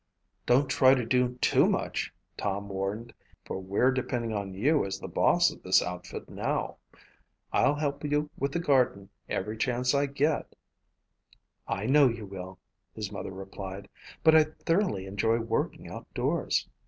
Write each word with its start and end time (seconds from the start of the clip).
"Don't 0.47 0.67
try 0.67 0.95
to 0.95 1.05
do 1.05 1.35
too 1.41 1.67
much," 1.67 2.11
Tom 2.35 2.69
warned, 2.69 3.13
"for 3.45 3.59
we're 3.59 3.91
depending 3.91 4.33
on 4.33 4.55
you 4.55 4.83
as 4.83 4.97
the 4.99 5.07
boss 5.07 5.51
of 5.51 5.61
this 5.61 5.79
outfit 5.79 6.27
now. 6.27 6.77
I'll 7.53 7.75
help 7.75 8.03
you 8.03 8.31
with 8.35 8.53
the 8.53 8.59
garden 8.59 9.11
every 9.29 9.57
chance 9.59 9.93
I 9.93 10.07
get." 10.07 10.55
"I 11.67 11.85
know 11.85 12.07
you 12.07 12.25
will," 12.25 12.57
his 12.95 13.11
mother 13.11 13.31
replied, 13.31 13.89
"but 14.23 14.33
I 14.33 14.45
thoroughly 14.45 15.05
enjoy 15.05 15.37
working 15.37 15.87
outdoors. 15.87 16.67